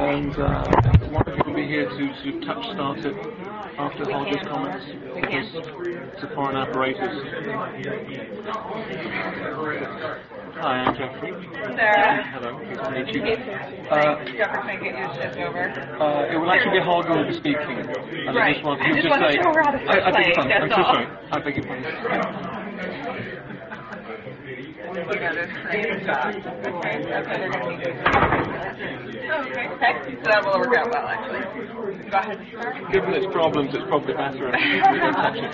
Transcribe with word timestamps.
and 0.00 0.32
uh, 0.38 0.64
one 1.10 1.22
of 1.26 1.36
you 1.36 1.42
will 1.46 1.54
be 1.54 1.66
here 1.66 1.86
to 1.86 2.04
of 2.22 2.40
touch 2.46 2.64
start 2.74 2.98
it 2.98 3.14
after 3.78 4.04
Holger's 4.04 4.42
comments 4.48 4.84
because 5.14 5.46
it's 6.12 6.22
a 6.22 6.34
foreign 6.34 6.56
apparatus. 6.56 7.22
Hi, 10.60 10.82
I'm 10.82 10.94
Jeffrey. 10.96 11.32
Sarah. 11.76 12.22
Hello, 12.32 12.58
nice 12.90 13.06
to 13.12 13.20
meet 13.20 13.38
you. 13.38 13.52
Uh, 13.90 14.24
Jeffrey 14.36 14.60
can't 14.66 14.82
get 14.82 14.96
you 14.98 15.06
to 15.06 15.14
shift 15.14 15.38
over. 15.40 15.62
Uh, 16.00 16.32
it 16.32 16.38
will 16.38 16.50
actually 16.50 16.78
be 16.78 16.84
Holger 16.84 17.08
who 17.08 17.14
will 17.14 17.26
be 17.26 17.38
speaking. 17.38 17.78
And 17.78 18.30
I 18.30 18.32
Right. 18.34 18.54
just 18.54 18.64
want 18.64 18.80
I 18.80 18.88
to 18.88 18.94
just 18.94 19.08
just 19.08 19.20
to 19.20 19.28
say, 19.28 19.36
show 19.36 19.52
her 19.52 19.62
how 19.62 19.70
to 19.70 19.78
I, 19.90 20.08
I 20.08 20.10
beg 20.10 20.26
your 20.26 20.34
play, 20.34 20.34
pardon. 20.34 20.52
I'm 20.52 20.68
that's 20.68 20.74
so 20.74 20.82
sorry. 20.90 21.06
I 21.30 21.38
beg 21.38 21.56
your 21.56 21.66
pardon. 21.66 22.53
You. 24.94 25.00
Okay, 25.00 25.18
that's 27.08 27.26
how 27.26 27.36
they're 27.36 27.50
going 27.50 27.62
to 27.62 27.68
meet 27.68 27.80
you. 27.84 27.92
Okay. 29.34 30.14
So 30.22 30.30
that 30.30 30.44
will 30.44 30.58
work 30.60 30.76
out 30.76 30.88
well, 30.90 31.08
actually. 31.08 31.40
Go 32.10 32.18
ahead. 32.18 32.38
Given 32.92 33.14
its 33.14 33.26
problems, 33.32 33.74
it's 33.74 33.84
probably 33.88 34.14
better 34.14 34.50
if 34.54 34.92
we 34.92 34.98
don't 35.00 35.14
touch 35.14 35.36
it. 35.36 35.50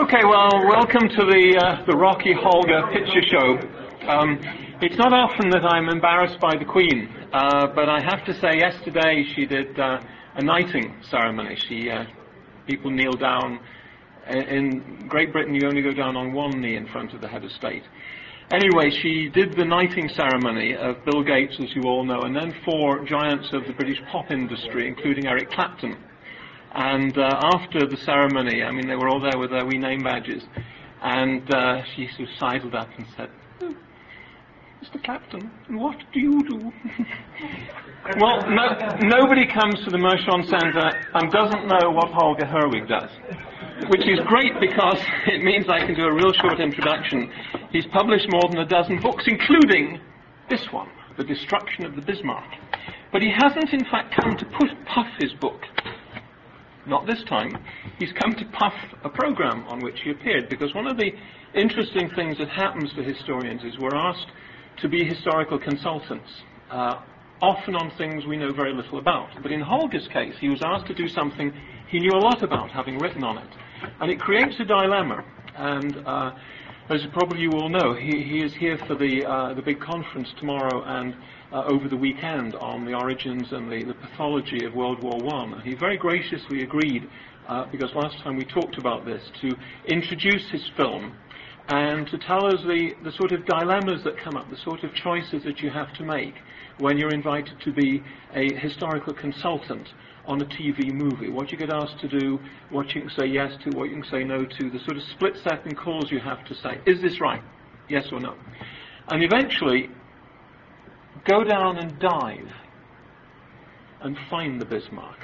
Okay, 0.00 0.24
well, 0.24 0.50
welcome 0.66 1.08
to 1.10 1.24
the 1.26 1.58
uh, 1.60 1.84
the 1.84 1.94
Rocky 1.94 2.32
Holger 2.32 2.86
picture 2.90 3.22
show. 3.22 3.58
Um, 4.08 4.40
it's 4.80 4.96
not 4.96 5.12
often 5.12 5.50
that 5.50 5.64
I'm 5.64 5.90
embarrassed 5.90 6.40
by 6.40 6.56
the 6.56 6.64
Queen, 6.64 7.08
uh, 7.32 7.66
but 7.66 7.88
I 7.88 8.00
have 8.00 8.24
to 8.24 8.34
say, 8.40 8.56
yesterday 8.58 9.24
she 9.34 9.44
did 9.44 9.78
uh, 9.78 10.00
a 10.36 10.42
knighting 10.42 10.94
ceremony. 11.02 11.56
She 11.56 11.90
uh, 11.90 12.06
people 12.66 12.90
kneel 12.90 13.12
down. 13.12 13.60
In- 14.28 15.06
Great 15.08 15.32
Britain, 15.32 15.54
you 15.54 15.66
only 15.66 15.82
go 15.82 15.92
down 15.92 16.16
on 16.16 16.32
one 16.32 16.60
knee 16.60 16.76
in 16.76 16.86
front 16.86 17.12
of 17.12 17.20
the 17.20 17.28
head 17.28 17.44
of 17.44 17.52
state. 17.52 17.82
Anyway, 18.52 18.90
she 18.90 19.28
did 19.28 19.54
the 19.54 19.64
knighting 19.64 20.08
ceremony 20.10 20.76
of 20.76 21.04
Bill 21.04 21.22
Gates, 21.22 21.56
as 21.58 21.74
you 21.74 21.82
all 21.84 22.04
know, 22.04 22.20
and 22.20 22.36
then 22.36 22.54
four 22.64 23.04
giants 23.04 23.52
of 23.52 23.66
the 23.66 23.72
British 23.72 24.00
pop 24.10 24.30
industry, 24.30 24.86
including 24.86 25.26
Eric 25.26 25.50
Clapton. 25.50 25.96
And 26.74 27.16
uh, 27.16 27.40
after 27.54 27.86
the 27.86 27.96
ceremony, 27.96 28.62
I 28.62 28.70
mean, 28.70 28.86
they 28.86 28.96
were 28.96 29.08
all 29.08 29.20
there 29.20 29.38
with 29.38 29.50
their 29.50 29.64
wee 29.64 29.78
name 29.78 30.02
badges, 30.02 30.42
and 31.02 31.52
uh, 31.54 31.82
she 31.94 32.08
sort 32.08 32.28
of 32.28 32.36
sidled 32.38 32.74
up 32.74 32.88
and 32.96 33.06
said, 33.16 33.30
"Oh, 33.62 33.74
Mr. 34.82 35.02
Clapton, 35.02 35.50
what 35.68 35.96
do 36.12 36.20
you 36.20 36.42
do? 36.48 36.58
well, 38.20 38.40
no, 38.50 38.96
nobody 39.00 39.46
comes 39.46 39.82
to 39.84 39.90
the 39.90 39.98
Mershon 39.98 40.48
Centre 40.48 40.90
and 41.14 41.30
doesn't 41.30 41.66
know 41.68 41.90
what 41.90 42.10
Holger 42.10 42.46
Herwig 42.46 42.88
does 42.88 43.10
which 43.88 44.06
is 44.06 44.20
great 44.26 44.58
because 44.60 44.98
it 45.26 45.42
means 45.42 45.68
I 45.68 45.84
can 45.84 45.94
do 45.94 46.04
a 46.04 46.12
real 46.12 46.32
short 46.32 46.60
introduction. 46.60 47.30
He's 47.70 47.86
published 47.86 48.28
more 48.30 48.48
than 48.48 48.58
a 48.58 48.66
dozen 48.66 49.00
books, 49.00 49.24
including 49.26 50.00
this 50.48 50.72
one, 50.72 50.88
The 51.16 51.24
Destruction 51.24 51.84
of 51.84 51.96
the 51.96 52.02
Bismarck. 52.02 52.44
But 53.12 53.22
he 53.22 53.30
hasn't, 53.30 53.72
in 53.72 53.84
fact, 53.84 54.14
come 54.14 54.36
to 54.36 54.44
puff 54.86 55.06
his 55.18 55.32
book. 55.34 55.62
Not 56.86 57.06
this 57.06 57.22
time. 57.24 57.56
He's 57.98 58.12
come 58.12 58.34
to 58.34 58.44
puff 58.46 58.74
a 59.04 59.08
program 59.08 59.64
on 59.68 59.80
which 59.80 60.00
he 60.00 60.10
appeared, 60.10 60.48
because 60.48 60.74
one 60.74 60.86
of 60.86 60.96
the 60.96 61.12
interesting 61.54 62.10
things 62.10 62.38
that 62.38 62.48
happens 62.48 62.92
to 62.94 63.02
historians 63.02 63.62
is 63.62 63.78
we're 63.78 63.94
asked 63.94 64.26
to 64.78 64.88
be 64.88 65.04
historical 65.04 65.58
consultants, 65.58 66.28
uh, 66.70 67.02
often 67.42 67.74
on 67.74 67.90
things 67.98 68.24
we 68.24 68.36
know 68.36 68.52
very 68.52 68.72
little 68.72 68.98
about. 68.98 69.28
But 69.42 69.50
in 69.50 69.60
Holger's 69.60 70.06
case, 70.08 70.34
he 70.40 70.48
was 70.48 70.62
asked 70.62 70.86
to 70.86 70.94
do 70.94 71.08
something 71.08 71.52
he 71.88 71.98
knew 71.98 72.12
a 72.12 72.22
lot 72.22 72.42
about, 72.42 72.70
having 72.70 72.98
written 72.98 73.24
on 73.24 73.36
it. 73.36 73.50
And 74.00 74.10
it 74.10 74.20
creates 74.20 74.54
a 74.60 74.64
dilemma. 74.64 75.24
And 75.56 75.96
uh, 76.06 76.32
as 76.88 77.04
probably 77.12 77.40
you 77.40 77.50
all 77.50 77.68
know, 77.68 77.94
he, 77.94 78.22
he 78.22 78.42
is 78.42 78.54
here 78.54 78.78
for 78.86 78.94
the, 78.94 79.26
uh, 79.26 79.54
the 79.54 79.62
big 79.62 79.80
conference 79.80 80.32
tomorrow 80.38 80.84
and 80.84 81.16
uh, 81.52 81.64
over 81.64 81.88
the 81.88 81.96
weekend 81.96 82.54
on 82.54 82.84
the 82.84 82.94
origins 82.94 83.50
and 83.50 83.70
the, 83.70 83.84
the 83.84 83.94
pathology 83.94 84.64
of 84.64 84.74
World 84.74 85.02
War 85.02 85.18
I. 85.34 85.44
And 85.44 85.62
he 85.62 85.74
very 85.74 85.98
graciously 85.98 86.62
agreed, 86.62 87.10
uh, 87.48 87.66
because 87.72 87.92
last 87.94 88.18
time 88.22 88.36
we 88.36 88.44
talked 88.44 88.78
about 88.78 89.04
this, 89.04 89.22
to 89.40 89.56
introduce 89.86 90.48
his 90.48 90.62
film 90.76 91.16
and 91.68 92.06
to 92.08 92.18
tell 92.18 92.46
us 92.46 92.60
the, 92.62 92.94
the 93.02 93.12
sort 93.12 93.32
of 93.32 93.44
dilemmas 93.46 94.02
that 94.04 94.16
come 94.18 94.36
up, 94.36 94.50
the 94.50 94.56
sort 94.56 94.82
of 94.84 94.94
choices 94.94 95.44
that 95.44 95.60
you 95.60 95.70
have 95.70 95.92
to 95.94 96.04
make 96.04 96.34
when 96.78 96.98
you're 96.98 97.12
invited 97.12 97.58
to 97.60 97.72
be 97.72 98.02
a 98.34 98.52
historical 98.54 99.14
consultant 99.14 99.88
on 100.26 100.40
a 100.40 100.44
TV 100.44 100.92
movie, 100.92 101.28
what 101.28 101.50
you 101.50 101.58
get 101.58 101.70
asked 101.70 101.98
to 102.00 102.08
do, 102.08 102.38
what 102.70 102.94
you 102.94 103.02
can 103.02 103.10
say 103.10 103.26
yes 103.26 103.52
to, 103.64 103.70
what 103.76 103.88
you 103.88 104.00
can 104.00 104.10
say 104.10 104.24
no 104.24 104.44
to, 104.44 104.70
the 104.70 104.78
sort 104.80 104.96
of 104.96 105.02
split 105.04 105.36
second 105.42 105.76
calls 105.76 106.10
you 106.10 106.20
have 106.20 106.44
to 106.44 106.54
say. 106.54 106.80
Is 106.86 107.00
this 107.00 107.20
right? 107.20 107.42
Yes 107.88 108.06
or 108.12 108.20
no? 108.20 108.34
And 109.08 109.22
eventually, 109.22 109.90
go 111.24 111.44
down 111.44 111.78
and 111.78 111.98
dive 111.98 112.52
and 114.00 114.16
find 114.30 114.60
the 114.60 114.64
Bismarck. 114.64 115.18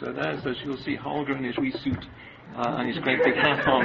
So 0.00 0.12
there's, 0.12 0.44
as 0.46 0.56
you'll 0.64 0.76
see, 0.78 0.96
Holger 0.96 1.36
in 1.36 1.44
his 1.44 1.56
wee 1.56 1.72
suit 1.72 2.04
uh, 2.54 2.78
and 2.80 2.88
his 2.88 2.98
great 3.02 3.20
big 3.24 3.34
hat 3.34 3.66
on, 3.66 3.84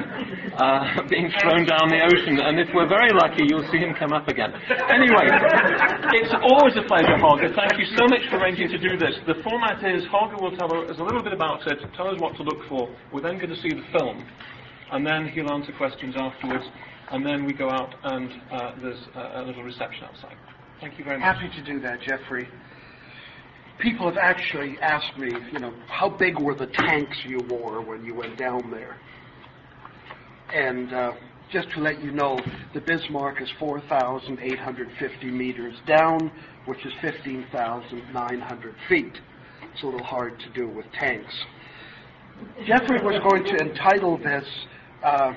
uh, 0.55 1.03
being 1.09 1.27
thrown 1.41 1.65
down 1.65 1.89
the 1.89 1.99
ocean. 1.99 2.39
And 2.39 2.59
if 2.59 2.69
we're 2.73 2.87
very 2.87 3.11
lucky, 3.11 3.43
you'll 3.49 3.67
see 3.71 3.79
him 3.79 3.93
come 3.97 4.13
up 4.13 4.27
again. 4.27 4.53
Anyway, 4.87 5.27
it's 6.15 6.33
always 6.39 6.77
a 6.77 6.85
pleasure, 6.87 7.17
Holger. 7.19 7.51
Thank 7.51 7.75
you 7.75 7.87
so 7.97 8.07
much 8.07 8.23
for 8.29 8.39
arranging 8.39 8.69
to 8.69 8.79
do 8.79 8.95
this. 8.95 9.15
The 9.27 9.41
format 9.43 9.83
is 9.83 10.03
Holger 10.07 10.39
will 10.39 10.55
tell 10.55 10.71
us 10.71 10.97
a 10.99 11.03
little 11.03 11.23
bit 11.23 11.33
about 11.33 11.65
it, 11.67 11.79
tell 11.95 12.07
us 12.07 12.19
what 12.19 12.35
to 12.37 12.43
look 12.43 12.63
for. 12.69 12.87
We're 13.11 13.25
then 13.25 13.37
going 13.37 13.51
to 13.51 13.59
see 13.59 13.75
the 13.75 13.83
film, 13.97 14.23
and 14.91 15.05
then 15.05 15.27
he'll 15.27 15.51
answer 15.51 15.73
questions 15.75 16.15
afterwards, 16.15 16.65
and 17.11 17.25
then 17.25 17.45
we 17.45 17.53
go 17.53 17.69
out 17.69 17.93
and 18.03 18.31
uh, 18.51 18.71
there's 18.81 19.03
a 19.15 19.43
little 19.43 19.63
reception 19.63 20.05
outside. 20.05 20.37
Thank 20.79 20.97
you 20.97 21.03
very 21.03 21.19
much. 21.19 21.35
Happy 21.35 21.49
to 21.53 21.63
do 21.63 21.79
that, 21.81 22.01
Jeffrey. 22.01 22.47
People 23.81 24.07
have 24.07 24.17
actually 24.17 24.77
asked 24.79 25.17
me, 25.17 25.31
you 25.51 25.59
know, 25.59 25.73
how 25.87 26.07
big 26.07 26.39
were 26.39 26.53
the 26.53 26.67
tanks 26.67 27.17
you 27.25 27.39
wore 27.49 27.81
when 27.81 28.05
you 28.05 28.13
went 28.13 28.37
down 28.37 28.69
there? 28.69 28.95
And 30.53 30.93
uh, 30.93 31.11
just 31.51 31.71
to 31.71 31.79
let 31.79 32.03
you 32.03 32.11
know, 32.11 32.39
the 32.75 32.81
Bismarck 32.81 33.41
is 33.41 33.49
4,850 33.59 35.25
meters 35.31 35.73
down, 35.87 36.31
which 36.65 36.85
is 36.85 36.93
15,900 37.01 38.75
feet. 38.87 39.17
It's 39.73 39.81
a 39.81 39.85
little 39.85 40.03
hard 40.03 40.39
to 40.39 40.49
do 40.53 40.67
with 40.67 40.85
tanks. 40.93 41.33
Jeffrey 42.67 43.01
was 43.01 43.19
going 43.23 43.43
to 43.45 43.65
entitle 43.65 44.17
this 44.17 44.45
uh, 45.03 45.33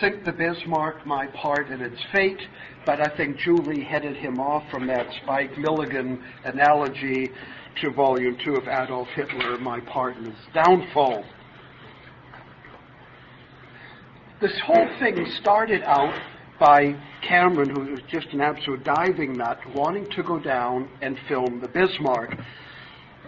Sink 0.00 0.24
the 0.24 0.32
Bismarck, 0.32 1.06
My 1.06 1.26
Part 1.28 1.70
in 1.70 1.80
Its 1.80 2.00
Fate, 2.12 2.40
but 2.84 3.00
I 3.00 3.16
think 3.16 3.38
Julie 3.38 3.82
headed 3.82 4.16
him 4.16 4.38
off 4.38 4.62
from 4.70 4.86
that 4.86 5.06
Spike 5.22 5.56
Milligan 5.56 6.22
analogy 6.44 7.30
to 7.80 7.90
Volume 7.90 8.36
2 8.44 8.56
of 8.56 8.68
Adolf 8.68 9.08
Hitler, 9.14 9.58
My 9.58 9.80
Part 9.80 10.16
in 10.16 10.24
His 10.24 10.34
Downfall. 10.54 11.24
This 14.40 14.58
whole 14.64 14.88
thing 14.98 15.26
started 15.40 15.82
out 15.82 16.14
by 16.60 16.94
Cameron, 17.22 17.70
who 17.70 17.92
was 17.92 18.00
just 18.08 18.28
an 18.28 18.40
absolute 18.40 18.84
diving 18.84 19.36
nut, 19.36 19.58
wanting 19.74 20.08
to 20.10 20.22
go 20.22 20.38
down 20.38 20.88
and 21.02 21.16
film 21.28 21.60
the 21.60 21.68
Bismarck. 21.68 22.36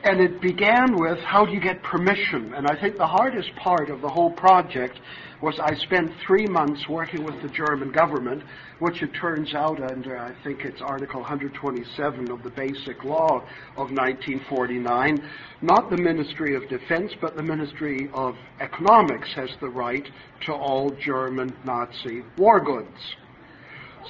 And 0.03 0.19
it 0.19 0.41
began 0.41 0.97
with 0.97 1.19
how 1.19 1.44
do 1.44 1.53
you 1.53 1.61
get 1.61 1.83
permission? 1.83 2.55
And 2.55 2.66
I 2.66 2.81
think 2.81 2.97
the 2.97 3.06
hardest 3.06 3.55
part 3.56 3.91
of 3.91 4.00
the 4.00 4.09
whole 4.09 4.31
project 4.31 4.99
was 5.43 5.59
I 5.59 5.75
spent 5.75 6.12
three 6.27 6.47
months 6.47 6.88
working 6.88 7.22
with 7.22 7.43
the 7.43 7.49
German 7.49 7.93
government, 7.93 8.43
which 8.78 9.03
it 9.03 9.12
turns 9.12 9.55
out 9.55 9.83
under, 9.83 10.19
I 10.19 10.33
think 10.43 10.65
it's 10.65 10.81
Article 10.81 11.21
127 11.21 12.31
of 12.31 12.43
the 12.43 12.50
Basic 12.50 13.05
Law 13.05 13.43
of 13.77 13.91
1949, 13.91 15.22
not 15.60 15.91
the 15.91 15.99
Ministry 15.99 16.55
of 16.55 16.66
Defense, 16.69 17.12
but 17.21 17.37
the 17.37 17.43
Ministry 17.43 18.09
of 18.15 18.37
Economics 18.59 19.33
has 19.34 19.50
the 19.60 19.69
right 19.69 20.06
to 20.47 20.53
all 20.53 20.91
German 20.91 21.55
Nazi 21.65 22.22
war 22.39 22.60
goods. 22.60 23.16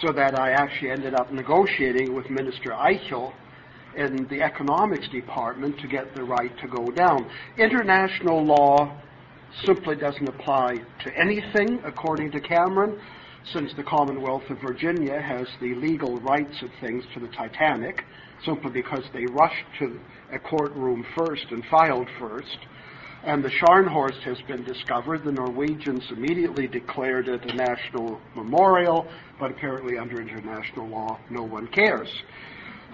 So 0.01 0.13
that 0.13 0.39
I 0.39 0.53
actually 0.53 0.93
ended 0.93 1.15
up 1.15 1.33
negotiating 1.33 2.15
with 2.15 2.31
Minister 2.31 2.71
Eichel 2.71 3.33
in 3.97 4.27
the 4.29 4.43
economics 4.43 5.09
department 5.09 5.79
to 5.81 5.89
get 5.89 6.15
the 6.15 6.23
right 6.23 6.57
to 6.59 6.69
go 6.69 6.91
down. 6.91 7.29
International 7.59 8.45
law 8.45 9.01
simply 9.65 9.97
doesn't 9.97 10.29
apply 10.29 10.77
to 11.05 11.19
anything, 11.19 11.81
according 11.85 12.31
to 12.33 12.41
Cameron, 12.41 13.01
since 13.53 13.73
the 13.75 13.83
Commonwealth 13.83 14.45
of 14.51 14.59
Virginia 14.61 15.21
has 15.21 15.47
the 15.61 15.75
legal 15.75 16.19
rights 16.19 16.63
of 16.63 16.71
things 16.81 17.05
to 17.15 17.21
the 17.21 17.29
Titanic, 17.29 18.05
simply 18.45 18.71
because 18.71 19.05
they 19.13 19.25
rushed 19.27 19.67
to 19.79 19.99
a 20.33 20.39
courtroom 20.39 21.05
first 21.17 21.47
and 21.51 21.65
filed 21.71 22.09
first. 22.19 22.59
And 23.23 23.45
the 23.45 23.51
Scharnhorst 23.51 24.23
has 24.23 24.39
been 24.49 24.65
discovered. 24.65 25.25
The 25.25 25.33
Norwegians 25.33 26.05
immediately 26.11 26.67
declared 26.67 27.29
it 27.29 27.45
a 27.51 27.55
national 27.55 28.21
memorial, 28.35 29.07
but 29.39 29.51
apparently 29.51 29.99
under 29.99 30.23
international 30.23 30.89
law, 30.89 31.19
no 31.29 31.43
one 31.43 31.67
cares. 31.67 32.11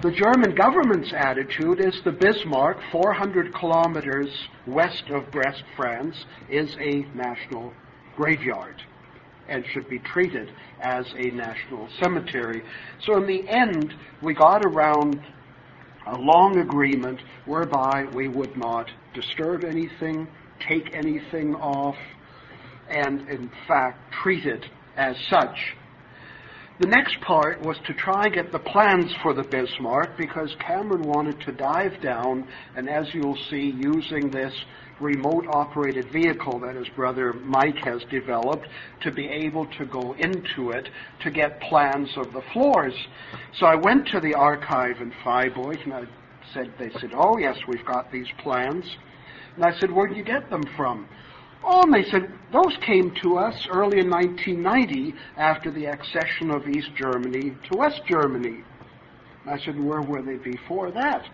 The 0.03 0.11
German 0.11 0.55
government's 0.55 1.15
attitude 1.15 1.81
is 1.81 2.03
the 2.05 2.13
Bismarck, 2.13 2.77
400 2.93 3.55
kilometers 3.55 4.29
west 4.67 5.05
of 5.09 5.31
Brest, 5.31 5.63
France, 5.75 6.27
is 6.51 6.77
a 6.79 7.07
national 7.15 7.73
graveyard 8.15 8.83
and 9.49 9.65
should 9.73 9.89
be 9.89 9.99
treated 9.99 10.51
as 10.83 11.07
a 11.17 11.31
national 11.31 11.89
cemetery. 11.99 12.63
So 13.01 13.17
in 13.17 13.27
the 13.27 13.49
end, 13.49 13.95
we 14.21 14.35
got 14.35 14.67
around 14.67 15.19
a 16.07 16.19
long 16.19 16.59
agreement 16.59 17.21
whereby 17.47 18.05
we 18.13 18.29
would 18.29 18.55
not 18.55 18.91
disturb 19.15 19.65
anything, 19.65 20.29
take 20.61 20.95
anything 20.95 21.55
off, 21.55 21.97
and 22.91 23.27
in 23.31 23.51
fact 23.67 24.13
treat 24.13 24.45
it 24.45 24.67
as 24.99 25.17
such. 25.31 25.75
The 26.79 26.89
next 26.89 27.19
part 27.23 27.63
was 27.63 27.79
to 27.87 27.95
try 27.95 28.25
and 28.25 28.35
get 28.35 28.53
the 28.53 28.59
plans 28.59 29.11
for 29.23 29.33
the 29.33 29.45
Bismarck 29.45 30.19
because 30.19 30.55
Cameron 30.61 31.05
wanted 31.05 31.41
to 31.41 31.53
dive 31.53 32.03
down 32.03 32.47
and 32.77 32.87
as 32.87 33.07
you'll 33.15 33.39
see 33.49 33.75
using 33.79 34.31
this 34.31 34.53
remote 35.01 35.47
operated 35.49 36.13
vehicle 36.13 36.59
that 36.61 36.77
his 36.77 36.89
brother 36.91 37.33
Mike 37.33 37.79
has 37.79 38.03
developed 38.11 38.69
to 39.01 39.11
be 39.11 39.27
able 39.27 39.65
to 39.79 39.87
go 39.87 40.15
into 40.19 40.71
it 40.71 40.91
to 41.23 41.31
get 41.31 41.59
plans 41.63 42.11
of 42.19 42.35
the 42.35 42.43
floors. 42.53 42.95
So 43.59 43.65
I 43.65 43.75
went 43.75 44.09
to 44.09 44.21
the 44.21 44.35
archive 44.35 45.01
in 45.01 45.15
Freiburg 45.23 45.79
and 45.85 45.95
I 45.95 46.05
said, 46.53 46.75
they 46.79 46.91
said, 47.01 47.13
oh 47.15 47.39
yes, 47.39 47.57
we've 47.67 47.87
got 47.87 48.13
these 48.13 48.29
plans. 48.43 48.85
And 49.55 49.65
I 49.65 49.73
said, 49.79 49.91
where'd 49.91 50.15
you 50.15 50.25
get 50.25 50.51
them 50.51 50.65
from? 50.77 51.09
Oh, 51.69 51.83
and 51.83 51.93
they 51.93 52.09
said, 52.09 52.33
those 52.53 52.77
came 52.87 53.13
to 53.23 53.39
us 53.39 53.67
early 53.69 53.99
in 53.99 54.09
1990 54.09 55.15
after 55.37 55.73
the 55.73 55.87
accession 55.87 56.53
of 56.53 56.69
East 56.69 56.91
Germany 56.95 57.57
to 57.71 57.77
West 57.77 58.03
Germany. 58.09 58.63
I 59.47 59.59
said, 59.59 59.79
where 59.79 60.01
were 60.01 60.23
they 60.23 60.37
before 60.37 60.93
that? 60.93 61.27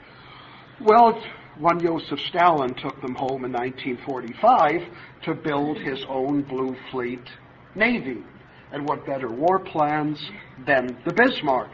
Well, 0.80 1.22
one 1.58 1.78
Joseph 1.80 2.20
Stalin 2.20 2.72
took 2.74 2.98
them 3.02 3.14
home 3.14 3.44
in 3.44 3.52
1945 3.52 4.82
to 5.24 5.34
build 5.34 5.76
his 5.76 6.02
own 6.08 6.42
Blue 6.42 6.74
Fleet 6.90 7.28
Navy. 7.74 8.24
And 8.72 8.88
what 8.88 9.04
better 9.04 9.28
war 9.28 9.58
plans 9.58 10.18
than 10.66 10.96
the 11.04 11.12
Bismarck? 11.12 11.68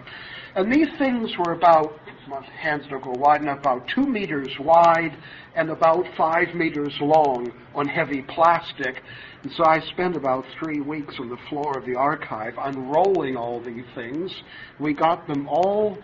And 0.59 0.73
these 0.73 0.89
things 0.99 1.31
were 1.39 1.53
about, 1.53 2.01
my 2.27 2.45
hands 2.45 2.83
don't 2.91 3.01
go 3.01 3.13
wide 3.13 3.43
enough, 3.43 3.61
about 3.61 3.87
two 3.87 4.05
meters 4.05 4.51
wide 4.59 5.17
and 5.55 5.71
about 5.71 6.05
five 6.17 6.53
meters 6.53 6.93
long 7.01 7.53
on 7.77 7.87
heavy 7.87 8.23
plastic. 8.23 9.05
And 9.45 9.53
so 9.53 9.65
I 9.65 9.79
spent 9.79 10.17
about 10.17 10.45
three 10.59 10.81
weeks 10.81 11.15
on 11.21 11.29
the 11.29 11.37
floor 11.49 11.79
of 11.79 11.87
the 11.87 11.95
archive 11.95 12.55
unrolling 12.59 13.37
all 13.37 13.61
these 13.61 13.85
things. 13.95 14.35
We 14.81 14.95
got 14.95 15.29
them 15.29 15.49
all 15.49 15.97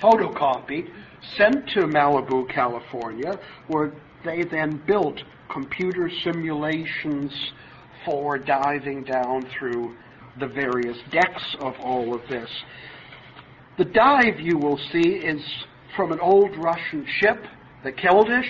photocopied, 0.00 0.90
sent 1.36 1.68
to 1.74 1.80
Malibu, 1.80 2.48
California, 2.48 3.38
where 3.68 3.92
they 4.24 4.44
then 4.44 4.82
built 4.86 5.22
computer 5.52 6.10
simulations 6.24 7.52
for 8.06 8.38
diving 8.38 9.04
down 9.04 9.46
through 9.58 9.94
the 10.40 10.46
various 10.46 10.96
decks 11.10 11.56
of 11.60 11.74
all 11.80 12.14
of 12.14 12.26
this. 12.30 12.48
The 13.78 13.84
dive 13.84 14.40
you 14.40 14.56
will 14.56 14.78
see 14.90 15.16
is 15.16 15.42
from 15.96 16.10
an 16.10 16.18
old 16.20 16.56
Russian 16.56 17.06
ship, 17.20 17.44
the 17.84 17.92
Keldysh, 17.92 18.48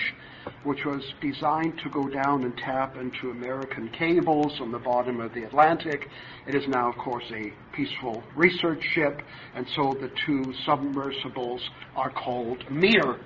which 0.63 0.85
was 0.85 1.03
designed 1.21 1.77
to 1.83 1.89
go 1.89 2.07
down 2.07 2.45
and 2.45 2.55
tap 2.57 2.95
into 2.95 3.31
American 3.31 3.89
cables 3.89 4.61
on 4.61 4.71
the 4.71 4.79
bottom 4.79 5.19
of 5.19 5.33
the 5.33 5.43
Atlantic. 5.43 6.07
It 6.47 6.55
is 6.55 6.63
now, 6.69 6.87
of 6.89 6.95
course, 6.97 7.25
a 7.33 7.51
peaceful 7.75 8.23
research 8.37 8.81
ship, 8.93 9.21
and 9.53 9.67
so 9.75 9.97
the 9.99 10.09
two 10.25 10.53
submersibles 10.65 11.61
are 11.97 12.09
called 12.09 12.63
Mir. 12.71 13.19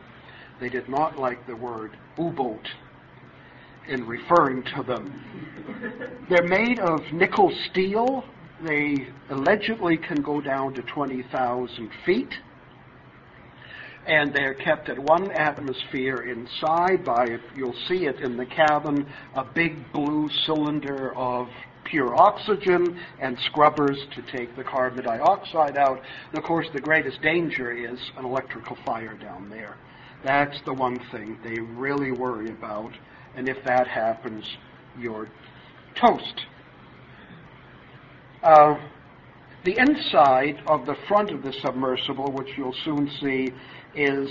They 0.60 0.70
did 0.70 0.90
not 0.90 1.20
like 1.20 1.46
the 1.46 1.56
word 1.56 1.96
U-boat 2.18 2.68
in 3.88 4.08
referring 4.08 4.64
to 4.76 4.82
them. 4.82 6.26
They're 6.30 6.48
made 6.48 6.80
of 6.80 7.00
nickel 7.14 7.52
steel. 7.70 8.24
They 8.64 9.08
allegedly 9.30 9.98
can 9.98 10.22
go 10.22 10.42
down 10.42 10.74
to 10.76 10.82
20,000 10.82 11.90
feet 12.06 12.34
and 14.08 14.34
they're 14.34 14.54
kept 14.54 14.90
at 14.90 14.98
one 14.98 15.32
atmosphere 15.32 16.18
inside 16.18 17.06
by, 17.06 17.38
you'll 17.56 17.76
see 17.88 18.08
it 18.08 18.20
in 18.20 18.36
the 18.36 18.46
cabin, 18.46 19.06
a 19.36 19.44
big 19.44 19.92
blue 19.94 20.28
cylinder 20.46 21.16
of 21.16 21.48
pure 21.84 22.16
oxygen 22.16 23.00
and 23.20 23.38
scrubbers 23.46 23.98
to 24.16 24.22
take 24.36 24.56
the 24.56 24.64
carbon 24.64 25.04
dioxide 25.04 25.78
out. 25.78 26.02
And 26.30 26.38
of 26.38 26.44
course, 26.44 26.68
the 26.74 26.80
greatest 26.80 27.22
danger 27.22 27.72
is 27.72 28.00
an 28.18 28.26
electrical 28.26 28.78
fire 28.86 29.16
down 29.16 29.50
there. 29.50 29.78
That's 30.24 30.60
the 30.66 30.74
one 30.74 31.00
thing 31.12 31.38
they 31.44 31.60
really 31.60 32.12
worry 32.12 32.50
about, 32.50 32.94
and 33.36 33.50
if 33.50 33.64
that 33.66 33.88
happens, 33.88 34.46
you're 35.00 35.30
toast. 35.96 36.46
The 38.44 39.78
inside 39.78 40.62
of 40.68 40.86
the 40.86 40.96
front 41.08 41.30
of 41.32 41.44
the 41.44 41.54
submersible, 41.62 42.32
which 42.32 42.50
you'll 42.58 42.76
soon 42.84 43.10
see, 43.22 43.52
is 43.96 44.30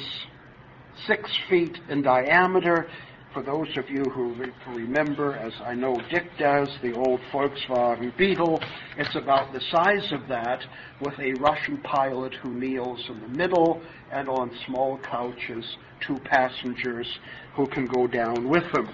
six 1.07 1.31
feet 1.49 1.79
in 1.89 2.03
diameter. 2.03 2.89
For 3.33 3.45
those 3.45 3.69
of 3.77 3.89
you 3.89 4.03
who 4.13 4.35
re- 4.35 4.53
remember, 4.75 5.37
as 5.37 5.53
I 5.65 5.75
know 5.75 5.97
Dick 6.11 6.25
does, 6.37 6.69
the 6.83 6.93
old 6.95 7.21
Volkswagen 7.33 8.17
Beetle, 8.19 8.61
it's 8.97 9.15
about 9.15 9.53
the 9.53 9.61
size 9.71 10.13
of 10.13 10.27
that 10.29 10.61
with 11.01 11.17
a 11.21 11.35
Russian 11.35 11.79
pilot 11.83 12.35
who 12.43 12.53
kneels 12.53 13.01
in 13.09 13.21
the 13.21 13.29
middle 13.29 13.81
and 14.11 14.29
on 14.29 14.51
small 14.67 14.99
couches, 14.99 15.77
two 16.05 16.19
passengers 16.25 17.07
who 17.55 17.69
can 17.69 17.87
go 17.87 18.09
down 18.09 18.49
with 18.49 18.65
them. 18.73 18.89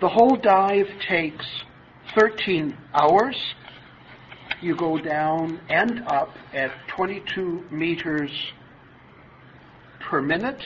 The 0.00 0.08
whole 0.08 0.36
dive 0.36 0.86
takes 1.06 1.44
13 2.18 2.74
hours. 2.94 3.36
You 4.64 4.74
go 4.74 4.96
down 4.96 5.60
and 5.68 6.00
up 6.06 6.30
at 6.54 6.70
22 6.96 7.64
meters 7.70 8.30
per 10.08 10.22
minute. 10.22 10.58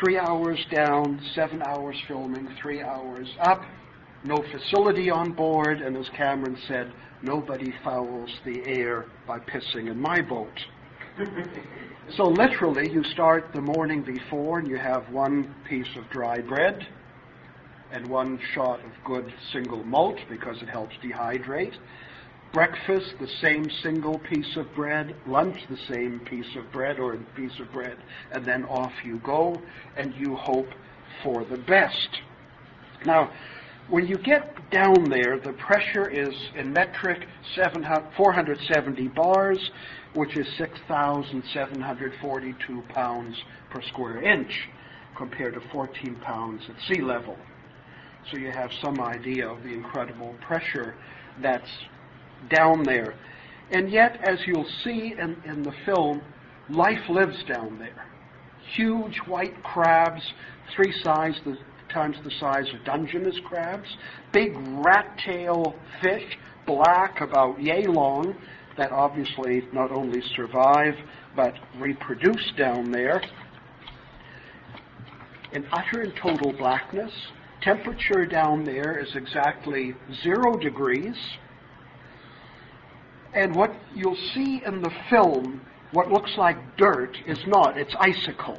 Three 0.00 0.18
hours 0.18 0.58
down, 0.74 1.20
seven 1.34 1.60
hours 1.60 1.96
filming, 2.08 2.48
three 2.62 2.80
hours 2.80 3.28
up. 3.42 3.60
No 4.24 4.42
facility 4.50 5.10
on 5.10 5.32
board, 5.32 5.82
and 5.82 5.98
as 5.98 6.08
Cameron 6.16 6.56
said, 6.66 6.94
nobody 7.20 7.74
fouls 7.84 8.30
the 8.46 8.62
air 8.64 9.04
by 9.26 9.38
pissing 9.40 9.90
in 9.90 10.00
my 10.00 10.22
boat. 10.22 10.58
so 12.16 12.24
literally, 12.24 12.90
you 12.90 13.04
start 13.12 13.50
the 13.52 13.60
morning 13.60 14.02
before, 14.02 14.60
and 14.60 14.66
you 14.66 14.78
have 14.78 15.12
one 15.12 15.54
piece 15.68 15.94
of 15.98 16.08
dry 16.08 16.40
bread 16.40 16.88
and 17.92 18.08
one 18.08 18.38
shot 18.54 18.80
of 18.80 18.92
good 19.04 19.32
single 19.52 19.84
malt 19.84 20.18
because 20.28 20.56
it 20.62 20.68
helps 20.68 20.94
dehydrate 21.04 21.74
breakfast, 22.52 23.14
the 23.20 23.28
same 23.40 23.70
single 23.82 24.18
piece 24.18 24.56
of 24.56 24.66
bread, 24.74 25.14
lunch, 25.26 25.56
the 25.68 25.78
same 25.88 26.20
piece 26.20 26.56
of 26.56 26.70
bread 26.72 26.98
or 26.98 27.16
piece 27.36 27.60
of 27.60 27.70
bread, 27.72 27.96
and 28.32 28.44
then 28.44 28.64
off 28.64 28.92
you 29.04 29.20
go, 29.24 29.56
and 29.96 30.12
you 30.16 30.34
hope 30.36 30.66
for 31.22 31.44
the 31.44 31.58
best. 31.58 32.08
Now, 33.06 33.30
when 33.88 34.04
you 34.06 34.18
get 34.18 34.70
down 34.70 35.08
there, 35.08 35.38
the 35.38 35.52
pressure 35.54 36.08
is 36.08 36.34
in 36.56 36.72
metric 36.72 37.26
470 38.16 39.08
bars, 39.08 39.58
which 40.14 40.36
is 40.36 40.46
6,742 40.58 42.82
pounds 42.88 43.36
per 43.70 43.82
square 43.82 44.22
inch, 44.22 44.68
compared 45.16 45.54
to 45.54 45.60
14 45.72 46.14
pounds 46.24 46.62
at 46.68 46.76
sea 46.88 47.02
level. 47.02 47.36
So 48.30 48.38
you 48.38 48.50
have 48.50 48.70
some 48.82 49.00
idea 49.00 49.48
of 49.48 49.62
the 49.62 49.72
incredible 49.72 50.34
pressure 50.46 50.94
that's 51.42 51.70
down 52.54 52.84
there. 52.84 53.14
And 53.70 53.90
yet, 53.90 54.18
as 54.26 54.38
you'll 54.46 54.68
see 54.84 55.14
in, 55.18 55.36
in 55.44 55.62
the 55.62 55.72
film, 55.84 56.22
life 56.68 57.08
lives 57.08 57.42
down 57.48 57.78
there. 57.78 58.06
Huge 58.74 59.18
white 59.26 59.62
crabs, 59.62 60.22
three 60.74 60.92
size 61.02 61.34
the, 61.44 61.56
times 61.92 62.16
the 62.24 62.30
size 62.38 62.66
of 62.74 62.84
Dungeness 62.84 63.36
crabs, 63.46 63.88
big 64.32 64.52
rat 64.84 65.18
tail 65.24 65.74
fish, 66.02 66.36
black, 66.66 67.20
about 67.20 67.60
yay 67.60 67.86
long, 67.86 68.34
that 68.76 68.92
obviously 68.92 69.62
not 69.72 69.90
only 69.90 70.20
survive 70.36 70.94
but 71.36 71.54
reproduce 71.78 72.52
down 72.56 72.90
there. 72.90 73.22
In 75.52 75.66
utter 75.72 76.02
and 76.02 76.12
total 76.20 76.52
blackness, 76.56 77.12
temperature 77.62 78.26
down 78.26 78.64
there 78.64 78.98
is 78.98 79.08
exactly 79.14 79.94
zero 80.22 80.56
degrees. 80.56 81.16
And 83.34 83.54
what 83.54 83.70
you'll 83.94 84.18
see 84.34 84.62
in 84.66 84.82
the 84.82 84.90
film, 85.08 85.60
what 85.92 86.10
looks 86.10 86.32
like 86.36 86.56
dirt, 86.76 87.16
is 87.26 87.38
not. 87.46 87.78
It's 87.78 87.94
icicles 87.98 88.58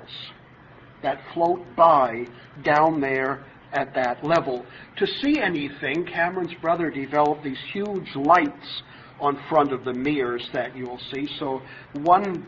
that 1.03 1.20
float 1.34 1.62
by 1.75 2.25
down 2.63 3.01
there 3.01 3.43
at 3.74 3.93
that 3.96 4.24
level. 4.24 4.65
To 4.98 5.08
see 5.08 5.39
anything, 5.39 6.05
Cameron's 6.05 6.53
brother 6.62 6.89
developed 6.89 7.43
these 7.43 7.58
huge 7.74 8.15
lights 8.15 8.84
on 9.20 9.39
front 9.50 9.72
of 9.72 9.84
the 9.84 9.93
Mirs 9.93 10.48
that 10.53 10.75
you'll 10.75 11.00
see. 11.13 11.27
So 11.39 11.62
one 11.93 12.46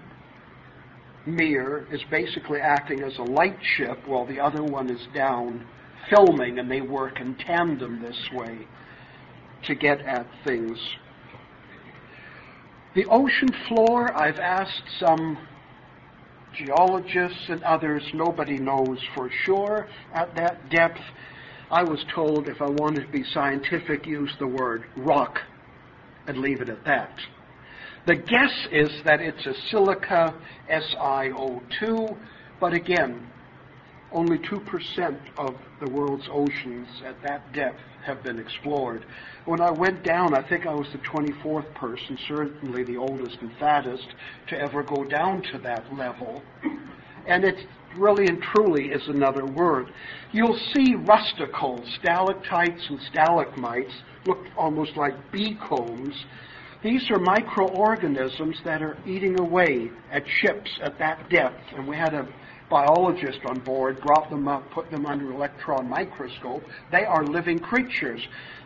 Mir 1.25 1.87
is 1.91 2.01
basically 2.11 2.59
acting 2.59 3.01
as 3.03 3.17
a 3.17 3.23
light 3.23 3.57
ship 3.77 3.99
while 4.05 4.25
the 4.25 4.39
other 4.39 4.63
one 4.63 4.89
is 4.89 5.07
down 5.13 5.65
filming, 6.09 6.59
and 6.59 6.69
they 6.69 6.81
work 6.81 7.19
in 7.19 7.35
tandem 7.35 8.01
this 8.01 8.29
way 8.33 8.67
to 9.65 9.75
get 9.75 10.01
at 10.01 10.27
things 10.43 10.77
the 12.95 13.05
ocean 13.05 13.49
floor, 13.67 14.15
I've 14.15 14.37
asked 14.37 14.83
some 14.99 15.37
geologists 16.55 17.45
and 17.49 17.63
others, 17.63 18.03
nobody 18.13 18.59
knows 18.59 18.99
for 19.15 19.31
sure 19.45 19.87
at 20.13 20.35
that 20.35 20.69
depth. 20.69 20.99
I 21.71 21.81
was 21.81 22.05
told 22.13 22.47
if 22.47 22.61
I 22.61 22.69
wanted 22.69 23.07
to 23.07 23.11
be 23.11 23.23
scientific, 23.33 24.05
use 24.05 24.31
the 24.37 24.47
word 24.47 24.85
rock 24.95 25.39
and 26.27 26.37
leave 26.37 26.61
it 26.61 26.69
at 26.69 26.85
that. 26.85 27.17
The 28.05 28.15
guess 28.15 28.67
is 28.71 28.91
that 29.05 29.19
it's 29.21 29.43
a 29.47 29.53
silica 29.71 30.35
SiO2, 30.69 32.15
but 32.59 32.73
again, 32.73 33.27
only 34.13 34.37
2% 34.37 35.17
of 35.37 35.55
the 35.79 35.89
world's 35.89 36.27
oceans 36.31 36.87
at 37.05 37.21
that 37.23 37.51
depth 37.53 37.79
have 38.05 38.23
been 38.23 38.39
explored. 38.39 39.05
When 39.45 39.61
I 39.61 39.71
went 39.71 40.03
down, 40.03 40.33
I 40.33 40.47
think 40.47 40.65
I 40.65 40.73
was 40.73 40.87
the 40.91 40.99
24th 40.99 41.73
person, 41.73 42.17
certainly 42.27 42.83
the 42.83 42.97
oldest 42.97 43.37
and 43.41 43.51
fattest, 43.59 44.07
to 44.49 44.59
ever 44.59 44.83
go 44.83 45.03
down 45.03 45.41
to 45.51 45.57
that 45.59 45.83
level. 45.93 46.41
And 47.27 47.43
it 47.43 47.55
really 47.97 48.27
and 48.27 48.41
truly 48.41 48.87
is 48.87 49.07
another 49.07 49.45
word. 49.45 49.87
You'll 50.31 50.59
see 50.73 50.95
rusticles, 50.95 51.87
stalactites 51.99 52.85
and 52.89 52.99
stalagmites, 53.11 53.93
look 54.25 54.39
almost 54.57 54.97
like 54.97 55.13
bee 55.31 55.57
combs. 55.67 56.25
These 56.83 57.09
are 57.11 57.19
microorganisms 57.19 58.57
that 58.65 58.81
are 58.81 58.97
eating 59.05 59.39
away 59.39 59.89
at 60.11 60.23
ships 60.41 60.69
at 60.81 60.99
that 60.99 61.29
depth. 61.29 61.61
And 61.75 61.87
we 61.87 61.95
had 61.95 62.13
a 62.13 62.27
biologist 62.73 63.37
on 63.45 63.59
board, 63.59 64.01
brought 64.01 64.31
them 64.31 64.47
up, 64.47 64.63
put 64.71 64.89
them 64.89 65.05
under 65.05 65.31
electron 65.31 65.87
microscope. 65.87 66.63
They 66.91 67.05
are 67.05 67.23
living 67.23 67.59
creatures. 67.59 68.19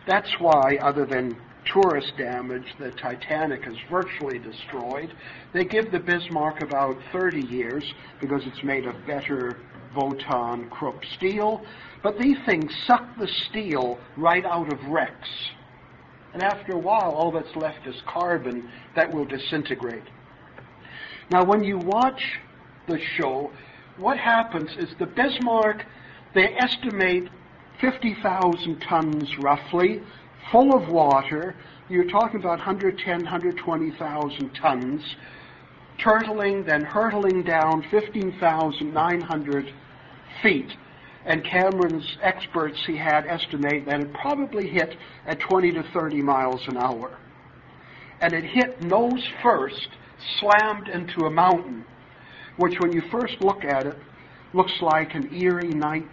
That's 0.06 0.30
why, 0.38 0.78
other 0.80 1.04
than 1.04 1.36
tourist 1.70 2.14
damage, 2.16 2.64
the 2.80 2.90
Titanic 2.92 3.66
is 3.66 3.76
virtually 3.90 4.38
destroyed. 4.38 5.12
They 5.52 5.66
give 5.66 5.92
the 5.92 5.98
Bismarck 5.98 6.62
about 6.62 6.96
30 7.12 7.42
years 7.48 7.84
because 8.18 8.40
it's 8.46 8.64
made 8.64 8.86
of 8.86 8.94
better 9.06 9.58
Wotan 9.94 10.70
Krupp 10.70 11.02
steel. 11.18 11.60
But 12.02 12.18
these 12.18 12.38
things 12.46 12.72
suck 12.86 13.04
the 13.18 13.28
steel 13.50 13.98
right 14.16 14.46
out 14.46 14.72
of 14.72 14.78
wrecks. 14.88 15.28
And 16.32 16.42
after 16.42 16.72
a 16.72 16.78
while, 16.78 17.10
all 17.10 17.30
that's 17.30 17.54
left 17.56 17.86
is 17.86 17.96
carbon 18.06 18.70
that 18.96 19.12
will 19.12 19.26
disintegrate. 19.26 20.04
Now, 21.30 21.44
when 21.44 21.62
you 21.62 21.76
watch 21.76 22.22
the 22.86 22.98
show, 23.18 23.50
what 23.98 24.16
happens 24.16 24.70
is 24.78 24.88
the 24.98 25.06
Bismarck, 25.06 25.84
they 26.34 26.54
estimate 26.58 27.28
50,000 27.80 28.80
tons 28.88 29.28
roughly, 29.38 30.02
full 30.50 30.74
of 30.74 30.88
water. 30.88 31.54
You're 31.88 32.10
talking 32.10 32.40
about 32.40 32.58
110, 32.58 33.22
120,000 33.22 34.50
tons, 34.54 35.16
turtling, 36.04 36.66
then 36.66 36.84
hurtling 36.84 37.42
down 37.42 37.84
15,900 37.90 39.74
feet. 40.42 40.72
And 41.24 41.44
Cameron's 41.44 42.16
experts 42.22 42.78
he 42.86 42.96
had 42.96 43.26
estimate 43.26 43.84
that 43.86 44.00
it 44.00 44.12
probably 44.14 44.68
hit 44.68 44.96
at 45.26 45.40
20 45.40 45.72
to 45.72 45.82
30 45.92 46.22
miles 46.22 46.60
an 46.68 46.76
hour. 46.76 47.18
And 48.20 48.32
it 48.32 48.44
hit 48.44 48.80
nose 48.82 49.26
first, 49.42 49.88
slammed 50.38 50.88
into 50.88 51.26
a 51.26 51.30
mountain 51.30 51.84
which 52.58 52.78
when 52.80 52.92
you 52.92 53.02
first 53.10 53.40
look 53.40 53.64
at 53.64 53.86
it, 53.86 53.96
looks 54.52 54.72
like 54.80 55.14
an 55.14 55.34
eerie 55.34 55.68
night 55.68 56.04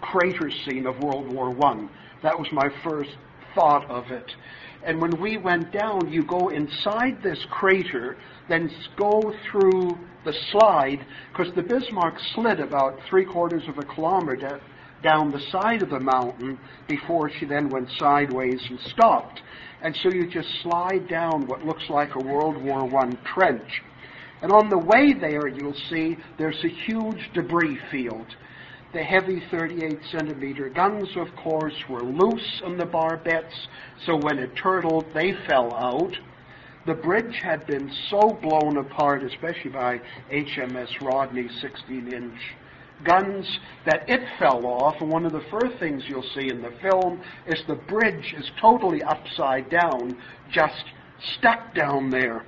crater 0.00 0.50
scene 0.64 0.86
of 0.86 0.98
World 1.00 1.32
War 1.32 1.50
I. 1.64 1.88
That 2.22 2.38
was 2.38 2.48
my 2.52 2.68
first 2.82 3.10
thought 3.54 3.88
of 3.90 4.10
it. 4.10 4.30
And 4.84 5.00
when 5.00 5.20
we 5.20 5.36
went 5.36 5.72
down, 5.72 6.10
you 6.12 6.24
go 6.24 6.48
inside 6.48 7.22
this 7.22 7.44
crater, 7.50 8.16
then 8.48 8.70
go 8.96 9.34
through 9.50 9.98
the 10.24 10.32
slide, 10.50 11.04
because 11.32 11.52
the 11.54 11.62
Bismarck 11.62 12.14
slid 12.34 12.60
about 12.60 12.98
three 13.08 13.24
quarters 13.24 13.62
of 13.68 13.78
a 13.78 13.82
kilometer 13.82 14.60
down 15.02 15.30
the 15.30 15.40
side 15.50 15.82
of 15.82 15.90
the 15.90 16.00
mountain 16.00 16.58
before 16.88 17.30
she 17.30 17.44
then 17.44 17.68
went 17.68 17.88
sideways 17.98 18.60
and 18.68 18.78
stopped. 18.80 19.40
And 19.82 19.96
so 20.02 20.10
you 20.10 20.26
just 20.28 20.48
slide 20.62 21.08
down 21.08 21.46
what 21.46 21.64
looks 21.64 21.88
like 21.88 22.14
a 22.14 22.20
World 22.20 22.56
War 22.62 22.82
I 22.98 23.10
trench. 23.24 23.82
And 24.42 24.52
on 24.52 24.68
the 24.68 24.78
way 24.78 25.12
there, 25.12 25.48
you'll 25.48 25.74
see 25.90 26.16
there's 26.38 26.62
a 26.64 26.68
huge 26.68 27.30
debris 27.34 27.78
field. 27.90 28.26
The 28.92 29.02
heavy 29.02 29.42
38 29.50 29.98
centimeter 30.10 30.70
guns, 30.70 31.08
of 31.16 31.28
course, 31.36 31.74
were 31.90 32.02
loose 32.02 32.62
on 32.64 32.78
the 32.78 32.86
barbettes, 32.86 33.66
so 34.06 34.16
when 34.16 34.38
it 34.38 34.56
turtled, 34.56 35.04
they 35.12 35.34
fell 35.46 35.74
out. 35.74 36.16
The 36.86 36.94
bridge 36.94 37.38
had 37.42 37.66
been 37.66 37.92
so 38.08 38.38
blown 38.40 38.78
apart, 38.78 39.22
especially 39.22 39.72
by 39.72 40.00
HMS 40.32 41.02
Rodney 41.02 41.48
16 41.60 42.12
inch 42.12 42.38
guns, 43.04 43.58
that 43.84 44.08
it 44.08 44.22
fell 44.38 44.64
off. 44.64 44.94
And 45.00 45.10
one 45.10 45.26
of 45.26 45.32
the 45.32 45.44
first 45.50 45.78
things 45.78 46.04
you'll 46.08 46.22
see 46.34 46.48
in 46.48 46.62
the 46.62 46.72
film 46.80 47.20
is 47.46 47.62
the 47.66 47.74
bridge 47.74 48.34
is 48.38 48.50
totally 48.58 49.02
upside 49.02 49.68
down, 49.68 50.16
just 50.50 50.84
stuck 51.36 51.74
down 51.74 52.08
there. 52.08 52.46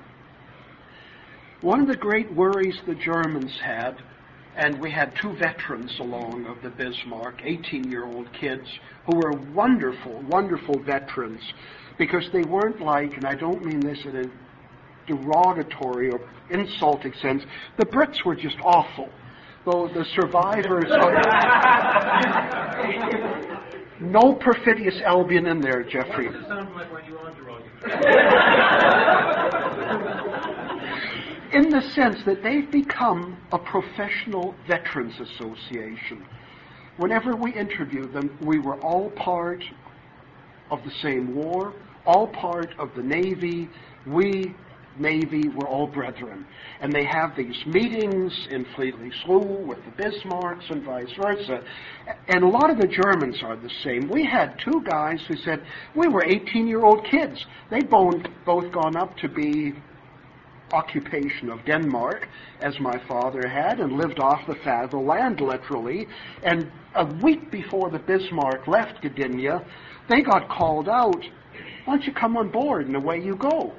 One 1.63 1.81
of 1.81 1.89
the 1.89 1.97
great 1.97 2.33
worries 2.33 2.79
the 2.87 2.95
Germans 2.95 3.53
had, 3.63 3.99
and 4.57 4.81
we 4.81 4.91
had 4.91 5.13
two 5.21 5.37
veterans 5.37 5.95
along 6.01 6.47
of 6.47 6.63
the 6.63 6.71
Bismarck, 6.71 7.43
18 7.45 7.91
year 7.91 8.07
old 8.07 8.33
kids, 8.33 8.67
who 9.05 9.17
were 9.17 9.33
wonderful, 9.53 10.23
wonderful 10.23 10.79
veterans, 10.79 11.43
because 11.99 12.27
they 12.33 12.45
weren't 12.45 12.81
like, 12.81 13.15
and 13.15 13.27
I 13.27 13.35
don't 13.35 13.63
mean 13.63 13.81
this 13.81 13.99
in 14.07 14.17
a 14.17 14.25
derogatory 15.07 16.11
or 16.11 16.21
insulting 16.49 17.13
sense, 17.21 17.43
the 17.77 17.85
Brits 17.85 18.25
were 18.25 18.37
just 18.37 18.57
awful. 18.65 19.11
Though 19.67 19.89
the 19.89 20.07
survivors. 20.15 20.89
no 24.01 24.35
perfidious 24.37 24.99
Albion 25.05 25.47
in 25.47 25.61
there, 25.61 25.83
Jeffrey. 25.83 26.31
in 31.53 31.71
the 31.71 31.83
sense 31.95 32.19
that 32.27 32.43
they've 32.43 32.71
become 32.71 33.37
a 33.53 33.59
professional 33.59 34.55
veterans 34.69 35.15
association. 35.21 36.25
Whenever 36.97 37.35
we 37.35 37.53
interviewed 37.53 38.13
them, 38.13 38.37
we 38.43 38.59
were 38.59 38.79
all 38.81 39.11
part 39.11 39.63
of 40.71 40.81
the 40.85 40.93
same 41.03 41.35
war, 41.35 41.73
all 42.07 42.29
part 42.29 42.75
of 42.79 42.91
the 42.95 43.03
Navy. 43.03 43.69
We, 44.07 44.55
Navy, 44.99 45.49
were 45.49 45.67
all 45.67 45.87
brethren. 45.87 46.47
And 46.81 46.93
they 46.93 47.05
have 47.05 47.35
these 47.37 47.57
meetings 47.67 48.33
in 48.51 48.65
Fleetly 48.77 49.11
Slough 49.25 49.67
with 49.67 49.79
the 49.85 50.03
Bismarcks 50.03 50.71
and 50.71 50.85
vice 50.85 51.13
versa. 51.21 51.63
And 52.29 52.45
a 52.45 52.49
lot 52.49 52.71
of 52.71 52.79
the 52.79 52.87
Germans 52.87 53.43
are 53.43 53.57
the 53.57 53.71
same. 53.83 54.09
We 54.09 54.25
had 54.25 54.59
two 54.59 54.83
guys 54.89 55.21
who 55.27 55.37
said, 55.37 55.65
we 55.97 56.07
were 56.07 56.25
18 56.25 56.67
year 56.67 56.85
old 56.85 57.05
kids. 57.11 57.45
They'd 57.71 57.91
both 57.91 58.23
gone 58.73 58.97
up 58.97 59.17
to 59.19 59.29
be 59.29 59.75
occupation 60.73 61.51
of 61.51 61.65
Denmark, 61.65 62.29
as 62.61 62.79
my 62.81 62.99
father 63.07 63.47
had, 63.49 63.81
and 63.81 63.93
lived 63.93 64.19
off 64.19 64.47
the 64.47 64.55
fat 64.57 64.85
of 64.85 64.91
the 64.91 64.99
land, 64.99 65.41
literally. 65.41 66.07
And 66.43 66.71
a 66.95 67.05
week 67.05 67.51
before 67.51 67.91
the 67.91 67.99
Bismarck 67.99 68.67
left 68.67 69.03
Gdynia, 69.03 69.65
they 70.09 70.23
got 70.23 70.49
called 70.49 70.89
out. 70.89 71.23
Why 71.85 71.97
don't 71.97 72.05
you 72.05 72.13
come 72.13 72.37
on 72.37 72.51
board? 72.51 72.87
And 72.87 72.97
away 72.97 73.21
you 73.21 73.37
go. 73.37 73.73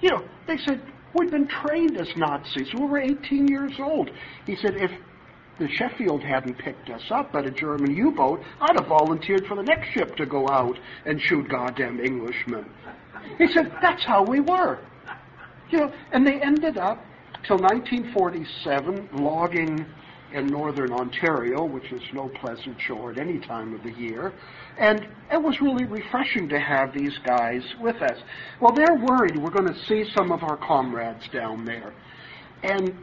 You 0.00 0.10
know, 0.10 0.24
they 0.46 0.58
said, 0.58 0.80
we'd 1.14 1.30
been 1.30 1.48
trained 1.48 1.96
as 1.96 2.08
Nazis. 2.16 2.72
We 2.74 2.86
were 2.86 2.98
18 2.98 3.48
years 3.48 3.72
old. 3.78 4.10
He 4.46 4.56
said, 4.56 4.76
if 4.76 4.90
the 5.58 5.68
Sheffield 5.68 6.22
hadn't 6.22 6.58
picked 6.58 6.90
us 6.90 7.02
up 7.10 7.34
at 7.34 7.46
a 7.46 7.50
German 7.50 7.96
U-boat, 7.96 8.42
I'd 8.60 8.78
have 8.78 8.88
volunteered 8.88 9.46
for 9.46 9.56
the 9.56 9.62
next 9.62 9.88
ship 9.92 10.16
to 10.16 10.26
go 10.26 10.48
out 10.48 10.78
and 11.06 11.20
shoot 11.20 11.48
goddamn 11.48 12.00
Englishmen. 12.00 12.66
He 13.38 13.46
said, 13.48 13.72
that's 13.80 14.04
how 14.04 14.22
we 14.22 14.40
were. 14.40 14.78
You 15.70 15.80
know, 15.80 15.92
and 16.12 16.26
they 16.26 16.40
ended 16.40 16.78
up 16.78 17.04
till 17.46 17.58
1947 17.58 19.08
logging 19.14 19.86
in 20.32 20.46
northern 20.48 20.92
Ontario, 20.92 21.64
which 21.64 21.92
is 21.92 22.02
no 22.12 22.28
pleasant 22.28 22.78
chore 22.78 23.12
at 23.12 23.18
any 23.18 23.38
time 23.38 23.74
of 23.74 23.82
the 23.82 23.92
year. 23.92 24.32
And 24.78 25.06
it 25.32 25.42
was 25.42 25.60
really 25.60 25.84
refreshing 25.84 26.48
to 26.50 26.58
have 26.58 26.92
these 26.92 27.16
guys 27.18 27.62
with 27.80 28.02
us. 28.02 28.18
Well, 28.60 28.72
they're 28.72 28.96
worried 28.96 29.36
we're 29.36 29.50
going 29.50 29.72
to 29.72 29.84
see 29.86 30.04
some 30.14 30.32
of 30.32 30.42
our 30.42 30.56
comrades 30.56 31.28
down 31.28 31.64
there. 31.64 31.94
And 32.62 32.94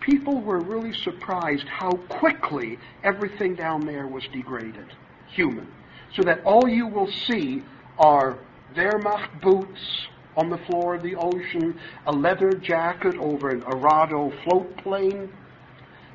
people 0.00 0.40
were 0.40 0.60
really 0.60 0.92
surprised 0.92 1.66
how 1.68 1.92
quickly 2.08 2.78
everything 3.04 3.54
down 3.54 3.82
there 3.82 4.06
was 4.06 4.24
degraded, 4.32 4.86
human. 5.28 5.68
So 6.16 6.22
that 6.22 6.42
all 6.44 6.68
you 6.68 6.86
will 6.86 7.10
see 7.10 7.62
are 7.98 8.38
Wehrmacht 8.74 9.40
boots, 9.40 10.08
on 10.36 10.50
the 10.50 10.58
floor 10.66 10.94
of 10.94 11.02
the 11.02 11.16
ocean, 11.16 11.78
a 12.06 12.12
leather 12.12 12.52
jacket 12.52 13.16
over 13.16 13.50
an 13.50 13.62
Arado 13.64 14.32
float 14.44 14.76
plane 14.78 15.30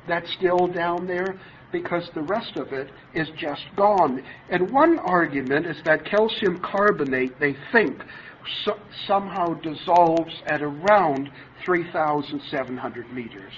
that's 0.08 0.32
still 0.32 0.66
down 0.66 1.06
there 1.06 1.38
because 1.72 2.08
the 2.14 2.22
rest 2.22 2.56
of 2.56 2.72
it 2.72 2.90
is 3.14 3.28
just 3.36 3.64
gone. 3.76 4.22
And 4.50 4.70
one 4.70 4.98
argument 5.00 5.66
is 5.66 5.76
that 5.84 6.04
calcium 6.04 6.60
carbonate, 6.60 7.38
they 7.40 7.56
think, 7.72 8.02
so, 8.64 8.78
somehow 9.06 9.54
dissolves 9.54 10.34
at 10.46 10.62
around 10.62 11.30
3,700 11.64 13.12
meters. 13.12 13.52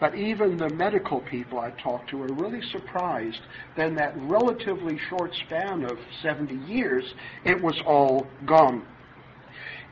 But 0.00 0.14
even 0.14 0.56
the 0.56 0.70
medical 0.70 1.20
people 1.22 1.58
I 1.58 1.70
talked 1.70 2.10
to 2.10 2.22
are 2.22 2.32
really 2.34 2.62
surprised 2.70 3.40
that 3.76 3.88
in 3.88 3.94
that 3.96 4.14
relatively 4.18 4.98
short 5.08 5.34
span 5.34 5.84
of 5.84 5.98
70 6.22 6.54
years, 6.72 7.14
it 7.44 7.60
was 7.60 7.80
all 7.84 8.26
gone. 8.44 8.86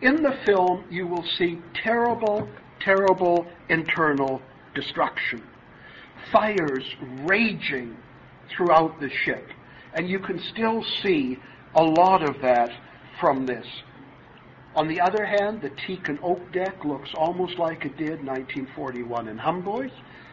In 0.02 0.22
the 0.22 0.36
film, 0.44 0.84
you 0.90 1.06
will 1.06 1.24
see 1.38 1.58
terrible, 1.74 2.48
terrible 2.80 3.46
internal 3.68 4.42
destruction. 4.74 5.42
Fires 6.30 6.84
raging 7.24 7.96
throughout 8.50 9.00
the 9.00 9.08
ship. 9.08 9.48
And 9.94 10.08
you 10.08 10.18
can 10.18 10.38
still 10.38 10.84
see 11.02 11.38
a 11.74 11.82
lot 11.82 12.22
of 12.22 12.42
that 12.42 12.70
from 13.20 13.46
this. 13.46 13.66
On 14.74 14.88
the 14.88 15.00
other 15.00 15.24
hand, 15.24 15.62
the 15.62 15.70
teak 15.86 16.08
and 16.08 16.18
oak 16.22 16.52
deck 16.52 16.84
looks 16.84 17.08
almost 17.14 17.58
like 17.58 17.86
it 17.86 17.96
did 17.96 18.22
1941 18.24 19.28
in 19.28 19.38
Hamburg. 19.38 19.90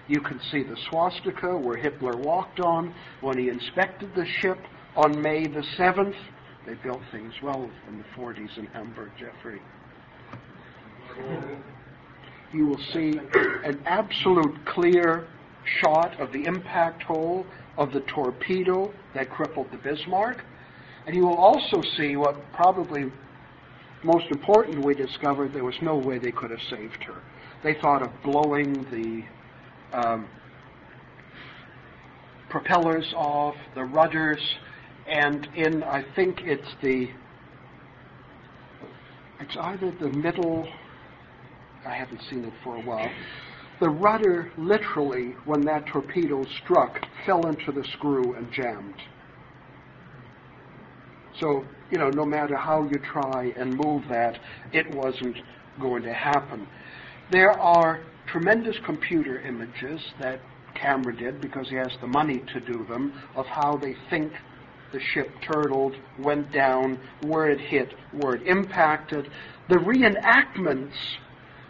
You 0.09 0.19
can 0.19 0.41
see 0.51 0.63
the 0.63 0.75
swastika 0.89 1.57
where 1.57 1.77
Hitler 1.77 2.17
walked 2.17 2.59
on 2.59 2.93
when 3.21 3.37
he 3.37 3.47
inspected 3.47 4.13
the 4.15 4.25
ship 4.25 4.59
on 4.97 5.21
May 5.21 5.47
the 5.47 5.63
7th. 5.77 6.15
They 6.65 6.75
built 6.75 7.01
things 7.11 7.33
well 7.41 7.69
in 7.89 7.97
the 7.97 8.03
40s 8.15 8.57
in 8.57 8.65
Hamburg, 8.67 9.11
Jeffrey. 9.19 9.61
You 12.53 12.67
will 12.67 12.79
see 12.93 13.19
an 13.63 13.81
absolute 13.85 14.65
clear 14.65 15.27
shot 15.81 16.19
of 16.19 16.31
the 16.31 16.45
impact 16.45 17.03
hole 17.03 17.45
of 17.77 17.91
the 17.91 18.01
torpedo 18.01 18.93
that 19.13 19.29
crippled 19.29 19.71
the 19.71 19.77
Bismarck. 19.77 20.43
And 21.05 21.15
you 21.15 21.23
will 21.23 21.35
also 21.35 21.81
see 21.97 22.15
what 22.15 22.35
probably 22.53 23.11
most 24.03 24.25
important 24.31 24.85
we 24.85 24.93
discovered 24.93 25.53
there 25.53 25.63
was 25.63 25.81
no 25.81 25.95
way 25.97 26.17
they 26.17 26.31
could 26.31 26.51
have 26.51 26.61
saved 26.69 27.03
her. 27.03 27.21
They 27.63 27.73
thought 27.73 28.01
of 28.01 28.11
blowing 28.23 28.85
the 28.91 29.97
um, 29.97 30.27
propellers 32.49 33.13
off, 33.15 33.55
the 33.73 33.83
rudders, 33.83 34.41
and 35.07 35.47
in, 35.55 35.83
I 35.83 36.03
think 36.15 36.41
it's 36.41 36.75
the, 36.81 37.09
it's 39.39 39.57
either 39.57 39.91
the 39.99 40.09
middle, 40.09 40.67
I 41.85 41.95
haven't 41.95 42.21
seen 42.29 42.45
it 42.45 42.53
for 42.63 42.75
a 42.75 42.81
while, 42.81 43.09
the 43.79 43.89
rudder 43.89 44.51
literally, 44.57 45.35
when 45.45 45.61
that 45.61 45.87
torpedo 45.87 46.45
struck, 46.63 47.05
fell 47.25 47.45
into 47.47 47.71
the 47.71 47.83
screw 47.93 48.33
and 48.35 48.51
jammed. 48.51 48.95
So, 51.39 51.65
you 51.91 51.97
know, 51.97 52.09
no 52.09 52.25
matter 52.25 52.55
how 52.55 52.83
you 52.83 52.99
try 52.99 53.53
and 53.57 53.73
move 53.75 54.03
that, 54.09 54.39
it 54.71 54.89
wasn't 54.95 55.37
going 55.81 56.03
to 56.03 56.13
happen. 56.13 56.67
There 57.31 57.51
are 57.51 58.01
tremendous 58.27 58.77
computer 58.85 59.41
images 59.41 59.99
that 60.19 60.39
Cameron 60.75 61.17
did 61.17 61.41
because 61.41 61.69
he 61.69 61.75
has 61.75 61.91
the 62.01 62.07
money 62.07 62.43
to 62.53 62.59
do 62.59 62.85
them 62.85 63.13
of 63.35 63.45
how 63.47 63.77
they 63.77 63.95
think 64.09 64.31
the 64.93 64.99
ship 65.13 65.29
turtled, 65.41 65.95
went 66.19 66.53
down, 66.53 66.99
where 67.23 67.49
it 67.49 67.59
hit, 67.59 67.93
where 68.13 68.35
it 68.35 68.47
impacted. 68.47 69.29
The 69.67 69.75
reenactments 69.75 70.93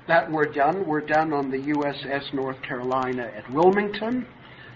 that 0.08 0.30
were 0.30 0.46
done 0.46 0.86
were 0.86 1.02
done 1.02 1.34
on 1.34 1.50
the 1.50 1.58
USS 1.58 2.34
North 2.34 2.62
Carolina 2.62 3.32
at 3.36 3.52
Wilmington 3.52 4.28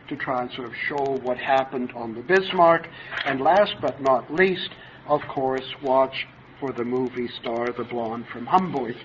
to 0.07 0.15
try 0.15 0.41
and 0.41 0.51
sort 0.53 0.67
of 0.67 0.73
show 0.87 1.19
what 1.21 1.37
happened 1.37 1.91
on 1.93 2.15
the 2.15 2.21
Bismarck. 2.21 2.87
And 3.25 3.41
last 3.41 3.75
but 3.81 4.01
not 4.01 4.33
least, 4.33 4.69
of 5.07 5.21
course, 5.27 5.65
watch 5.83 6.25
for 6.59 6.71
the 6.71 6.85
movie 6.85 7.27
star, 7.39 7.71
the 7.73 7.83
blonde 7.83 8.25
from 8.31 8.45
Hamburg. 8.45 8.95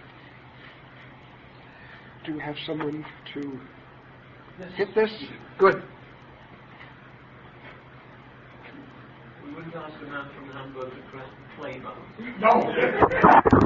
Do 2.24 2.34
we 2.34 2.40
have 2.40 2.56
someone 2.64 3.04
to 3.34 3.60
hit 4.76 4.94
this? 4.94 5.10
Good. 5.58 5.82
Ask 9.74 9.94
a 10.02 10.04
man 10.04 10.28
from 10.36 10.50
Hamburg 10.50 10.90
to 10.90 11.02
press 11.10 11.26
the 11.30 11.62
play. 11.62 11.80
No. 12.40 13.62